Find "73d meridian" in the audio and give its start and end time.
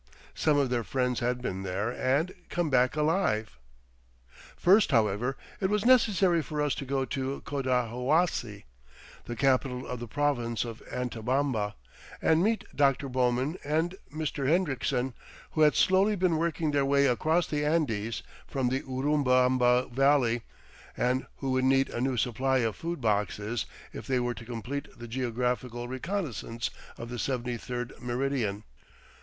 27.17-28.63